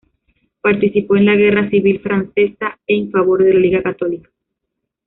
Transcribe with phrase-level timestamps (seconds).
[0.61, 4.31] Participó en la guerra civil francesa, en favor de la Liga Católica.